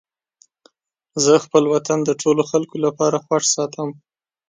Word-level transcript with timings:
زه 1.23 1.33
خپل 1.45 1.63
وطن 1.73 1.99
د 2.03 2.09
ټولو 2.21 2.41
خلکو 2.51 2.77
لپاره 2.85 3.23
خوښ 3.25 3.43
ساتم. 3.55 3.89